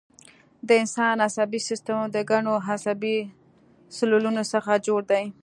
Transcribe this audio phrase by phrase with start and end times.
[0.67, 3.17] د انسان عصبي سیستم د ګڼو عصبي
[3.97, 5.25] سلولونو څخه جوړ دی